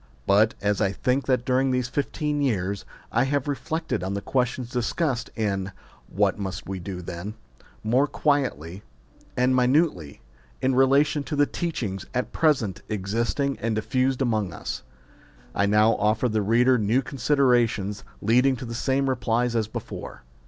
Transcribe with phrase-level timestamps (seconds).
[0.25, 4.19] But, as I think that during these fifteen years I have re flected on the
[4.21, 5.71] questions discussed in
[6.09, 7.35] What Must We Do Then?
[7.83, 8.81] more quietly
[9.37, 10.21] and minutely,
[10.59, 14.81] in relation to the teachings at present existing and diffused among us,
[15.53, 20.23] I now offer the reader new con siderations leading to the same replies as before.